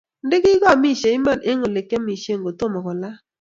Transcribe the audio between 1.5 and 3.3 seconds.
ole kiamishe kotomo kolal